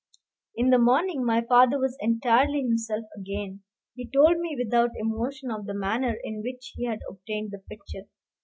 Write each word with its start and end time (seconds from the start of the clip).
In 0.55 0.71
the 0.71 0.79
morning 0.79 1.23
my 1.23 1.41
father 1.47 1.77
was 1.77 1.95
entirely 1.99 2.63
himself 2.63 3.05
again. 3.15 3.61
He 3.93 4.09
told 4.09 4.39
me 4.39 4.57
without 4.57 4.89
emotion 4.97 5.51
of 5.51 5.67
the 5.67 5.75
manner 5.75 6.15
in 6.23 6.41
which 6.41 6.73
he 6.75 6.85
had 6.85 7.01
obtained 7.07 7.51
the 7.51 7.59
picture. 7.59 8.07